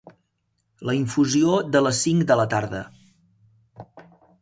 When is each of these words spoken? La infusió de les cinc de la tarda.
La 0.89 0.95
infusió 0.99 1.59
de 1.77 1.83
les 1.89 2.01
cinc 2.07 2.27
de 2.33 2.41
la 2.43 2.49
tarda. 2.57 2.83